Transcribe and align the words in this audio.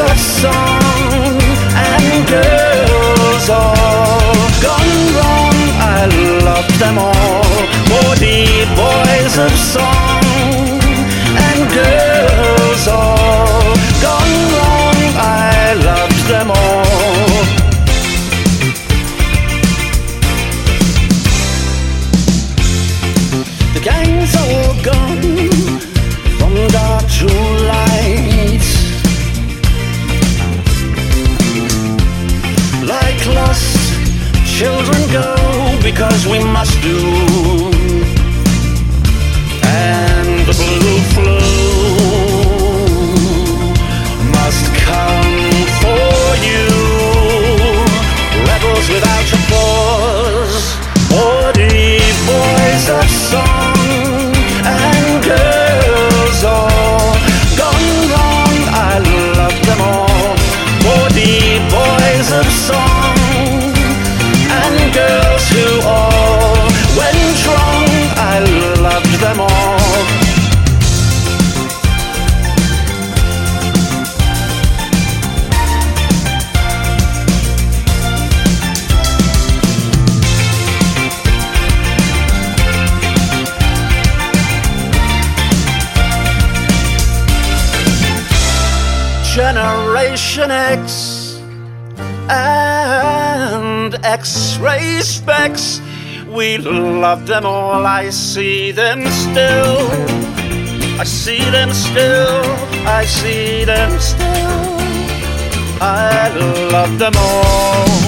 of 0.00 0.18
song 0.20 0.67
love 97.00 97.26
them 97.26 97.46
all. 97.46 97.86
I 97.86 98.10
see 98.10 98.72
them 98.72 99.06
still. 99.06 99.88
I 101.00 101.04
see 101.04 101.50
them 101.50 101.72
still. 101.72 102.42
I 102.86 103.04
see 103.04 103.64
them 103.64 103.98
still. 104.00 104.78
I 105.80 106.28
love 106.72 106.98
them 106.98 107.12
all. 107.16 108.07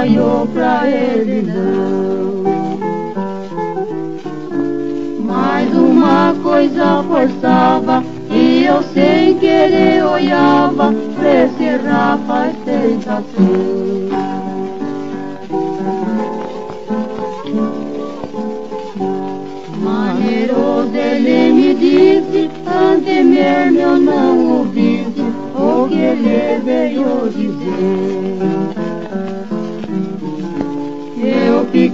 Olhou 0.00 0.46
pra 0.48 0.88
ele 0.88 1.42
não. 1.42 2.44
Mas 5.24 5.74
uma 5.74 6.34
coisa 6.42 7.02
forçava 7.08 8.04
e 8.30 8.64
eu 8.64 8.82
sem 8.82 9.38
querer 9.38 10.04
olhava 10.04 10.92
pra 11.14 11.44
esse 11.44 11.76
rapaz 11.86 12.54
tentação. 12.64 13.86
Maneiroso 19.80 20.94
ele 20.94 21.52
me 21.52 21.74
disse, 21.74 22.50
ante 22.66 23.22
mesmo 23.22 23.78
eu 23.78 23.98
não 23.98 24.58
ouvisse 24.58 25.22
o 25.54 25.88
que 25.88 25.94
ele 25.94 26.60
veio 26.64 27.30
dizer. 27.30 28.85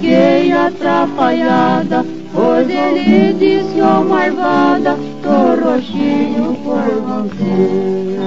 Fiquei 0.03 0.51
atrapalhada, 0.51 2.05
pois 2.35 2.69
ele 2.69 3.33
disse, 3.35 3.81
ó 3.81 4.03
marvada, 4.03 4.99
tô 5.23 5.65
roxinho 5.65 6.57
por 6.65 6.83
você. 7.07 8.19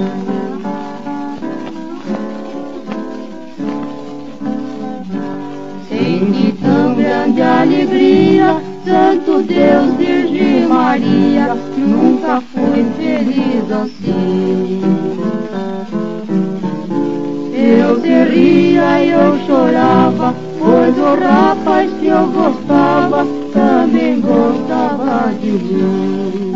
Senti 5.86 6.52
tão 6.62 6.94
grande 6.94 7.42
alegria, 7.42 8.56
Santo 8.82 9.42
Deus, 9.42 9.94
Virgem 9.98 10.66
Maria, 10.66 11.54
nunca 11.76 12.40
fui 12.40 12.86
feliz 12.96 13.70
assim. 13.70 14.80
Eu 17.52 18.00
ria 18.00 19.02
e 19.02 19.10
eu 19.10 19.38
chorava, 19.46 20.45
o 21.06 21.14
rapaz 21.14 21.88
que 22.00 22.08
eu 22.08 22.26
gostava 22.26 23.24
também 23.52 24.20
gostava 24.20 25.32
de 25.40 25.50
mim. 25.50 26.52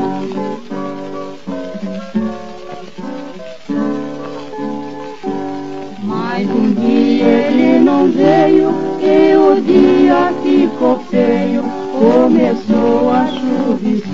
Mas 6.03 6.49
um 6.51 6.73
dia 6.75 7.27
ele 7.27 7.79
não 7.79 8.11
veio 8.11 8.75
e 9.01 9.37
o 9.37 9.61
dia 9.61 10.33
ficou 10.43 10.99
feio, 11.11 11.63
começou 11.93 13.11
a 13.11 13.27
chuviscar. 13.29 14.11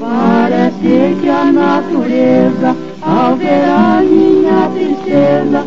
Parece 0.00 1.16
que 1.20 1.28
a 1.28 1.44
natureza, 1.44 2.76
ao 3.02 3.36
ver 3.36 3.64
a 3.68 4.02
minha 4.02 4.68
tristeza, 4.70 5.64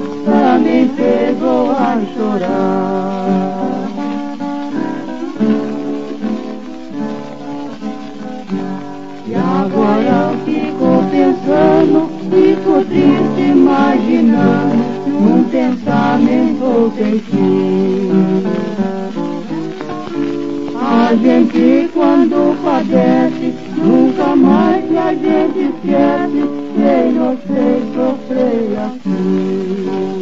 E 9.34 9.36
agora 9.36 10.30
eu 10.30 10.38
fico 10.46 11.04
pensando, 11.10 12.08
fico 12.30 12.86
triste 12.86 13.41
imaginando 13.50 14.76
num 15.08 15.43
pensamento 15.46 16.93
sem 16.96 17.17
fim. 17.19 18.43
A 20.80 21.15
gente 21.15 21.89
quando 21.96 22.56
padece, 22.63 23.56
nunca 23.76 24.36
mais 24.36 24.86
a 24.96 25.15
gente 25.15 25.60
esquece 25.62 26.43
quem 26.76 27.13
nos 27.13 27.39
fez 27.48 27.84
sofrer 27.96 28.78
assim. 28.86 30.12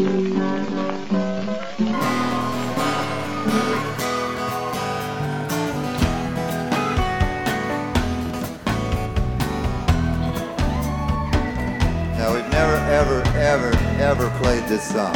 ever, 13.42 13.76
ever 14.00 14.30
played 14.38 14.64
this 14.66 14.88
song. 14.88 15.14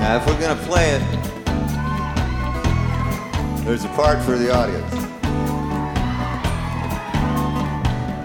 Now, 0.00 0.16
if 0.16 0.26
we're 0.26 0.40
going 0.40 0.56
to 0.56 0.64
play 0.64 0.90
it, 0.92 1.02
there's 3.66 3.84
a 3.84 3.88
part 3.88 4.22
for 4.22 4.38
the 4.38 4.50
audience. 4.54 4.94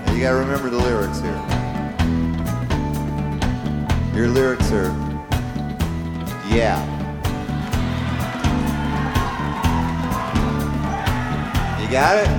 Now, 0.05 0.13
you 0.13 0.21
got 0.21 0.31
to 0.31 0.37
remember 0.37 0.69
the 0.69 0.77
lyrics 0.77 1.19
here. 1.19 1.35
Your 4.15 4.29
lyrics 4.29 4.71
are, 4.71 4.95
yeah. 6.49 6.98
You 11.89 11.95
got 11.95 12.17
it? 12.17 12.29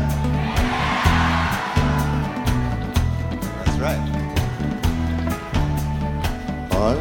That's 3.57 3.79
right. 3.81 3.99
On 6.71 6.97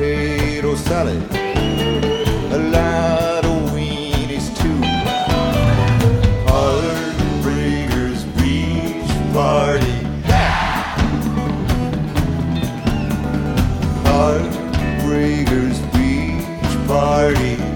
potato 0.03 0.75
salad. 0.75 1.23
A 2.51 2.59
lot 2.59 3.45
of 3.45 3.71
weenies 3.71 4.51
too. 4.59 4.81
Heartbreakers 6.49 8.25
beach 8.37 9.13
party. 9.33 9.97
Heartbreakers 14.05 15.79
beach 15.93 16.89
party. 16.89 17.72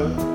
know 0.00 0.33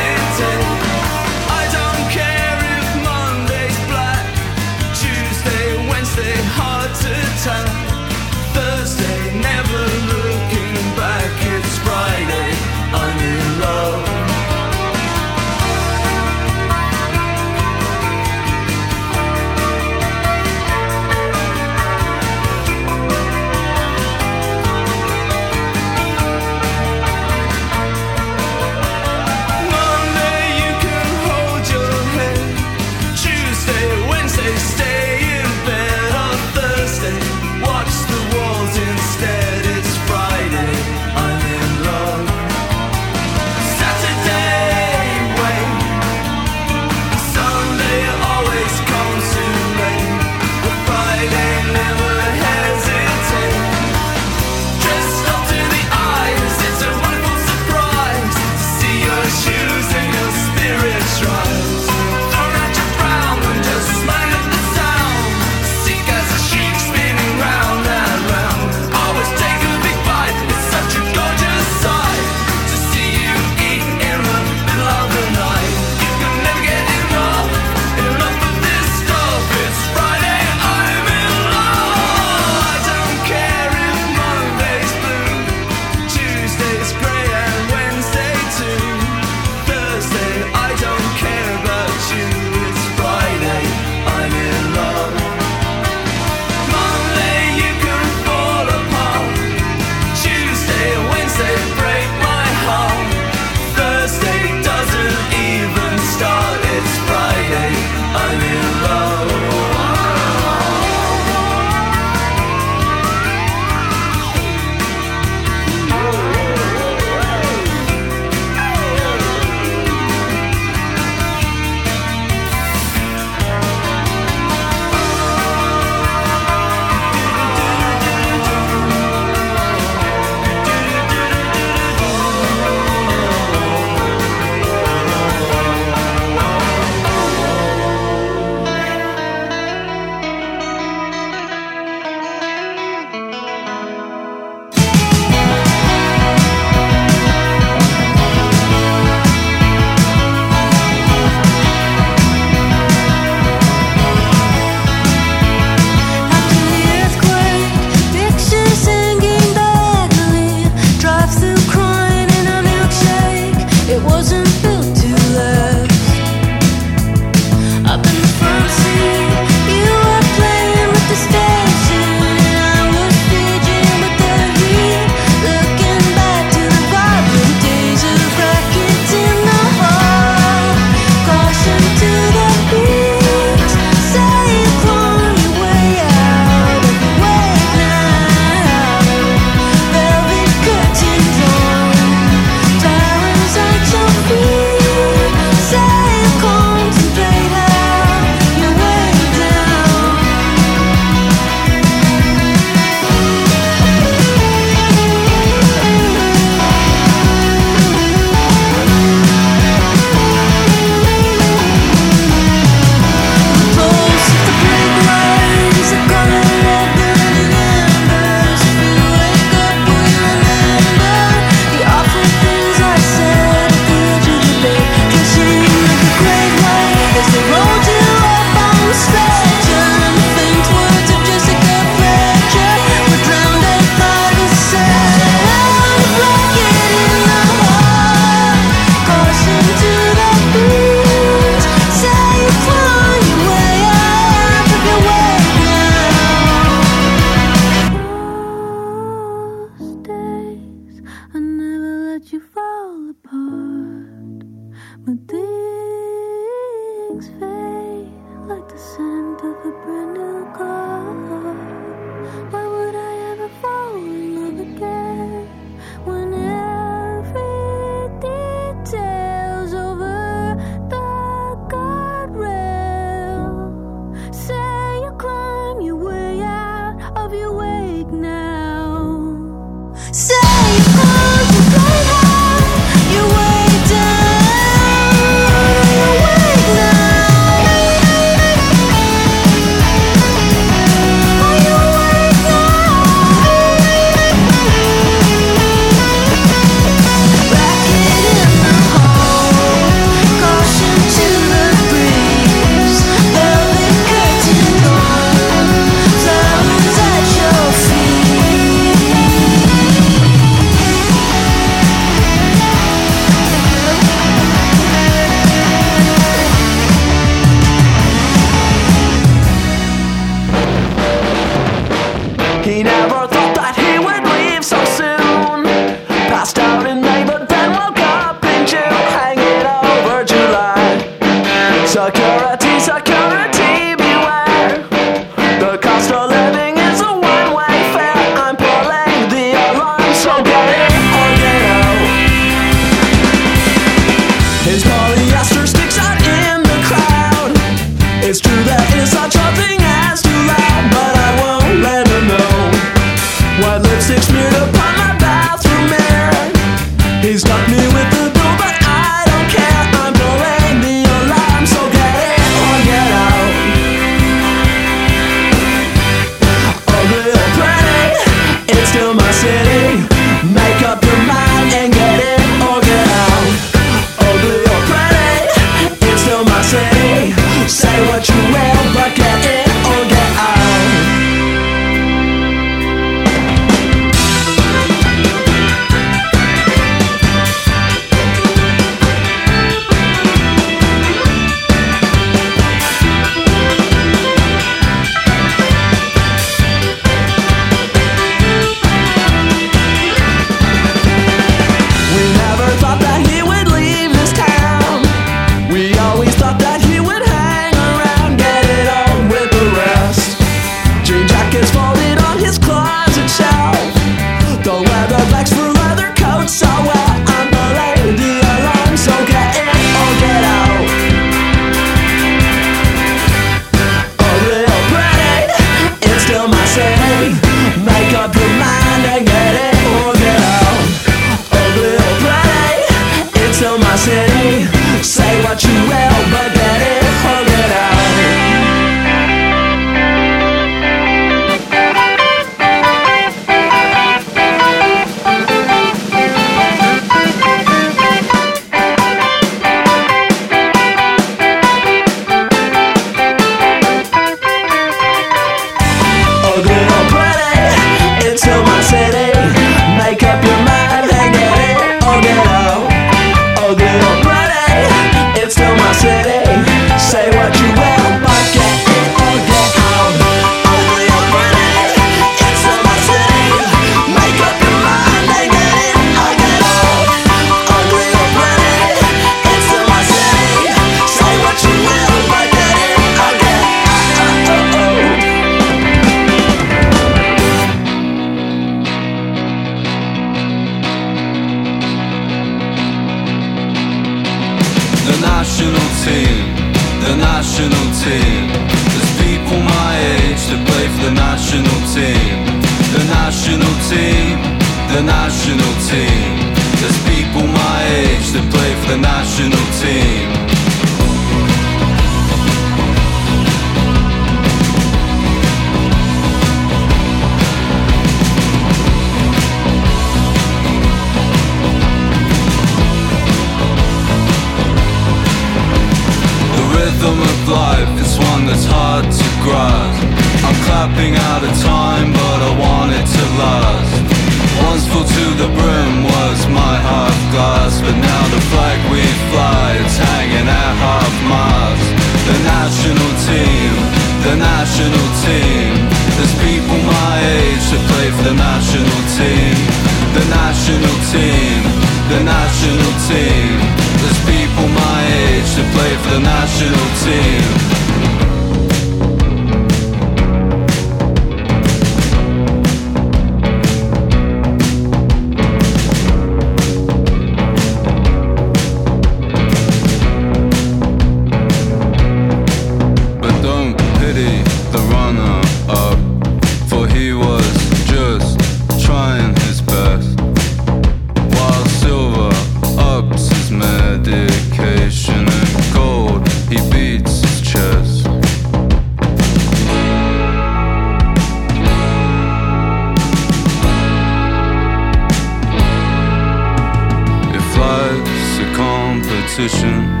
competition, 599.36 600.00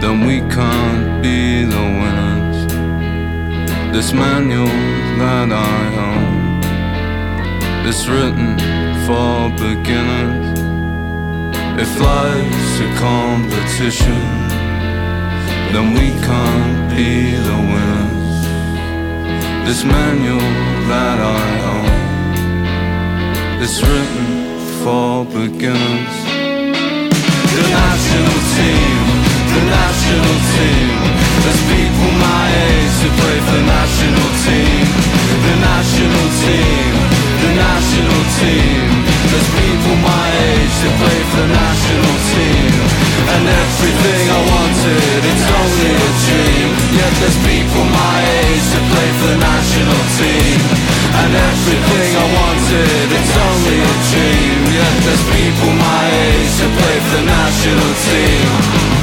then 0.00 0.26
we 0.26 0.40
can't 0.52 1.22
be 1.22 1.62
the 1.62 1.84
winners. 2.00 2.66
This 3.92 4.12
manual 4.12 4.66
that 4.66 5.52
I 5.52 5.94
own 6.08 6.60
is 7.86 8.08
written 8.08 8.58
for 9.06 9.50
beginners. 9.50 10.58
If 11.80 12.00
life's 12.00 12.80
a 12.80 12.90
competition, 12.98 14.20
then 15.72 15.94
we 15.94 16.10
can't 16.26 16.90
be 16.90 17.36
the 17.36 17.58
winners. 17.72 18.38
This 19.68 19.84
manual 19.84 20.50
that 20.88 21.20
I 21.20 21.48
own 21.74 21.92
is 23.62 23.80
written 23.80 24.26
for 24.82 25.24
beginners 25.26 26.29
the 27.56 27.66
national 27.66 28.38
team, 28.54 29.02
the 29.54 29.62
national 29.66 30.36
team. 30.54 30.96
There's 31.42 31.62
people 31.66 32.10
my 32.22 32.46
age 32.46 32.96
who 33.02 33.10
play 33.18 33.38
for 33.42 33.58
the 33.58 33.66
national 33.66 34.30
team, 34.46 34.86
the 35.46 35.56
national 35.58 36.26
team, 36.42 36.92
the 37.42 37.50
national 37.58 38.22
team. 38.38 38.86
There's 39.30 39.50
people 39.58 39.96
my 39.98 40.26
age 40.46 40.76
who 40.82 40.90
play 41.02 41.20
for 41.30 41.42
the 41.42 41.48
national 41.50 42.16
team. 42.30 43.09
And 43.20 43.44
everything 43.44 44.22
I 44.30 44.40
wanted, 44.48 45.20
it's 45.28 45.46
only 45.60 45.92
a 45.92 46.10
dream. 46.24 46.68
Yet 46.96 47.12
there's 47.20 47.38
people 47.44 47.84
my 47.90 48.18
age 48.44 48.66
that 48.72 48.84
play 48.92 49.10
for 49.18 49.28
the 49.34 49.40
national 49.40 50.02
team. 50.16 50.58
And 51.20 51.30
everything 51.34 52.10
I 52.16 52.26
wanted, 52.40 53.06
it's 53.12 53.34
only 53.36 53.78
a 53.80 53.94
dream. 54.12 54.58
Yet 54.72 54.94
there's 55.04 55.24
people 55.34 55.72
my 55.76 56.04
age 56.08 56.52
that 56.60 56.72
play 56.78 56.96
for 57.04 57.12
the 57.18 57.24
national 57.28 57.90
team. 58.08 58.99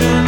Ocean 0.00 0.27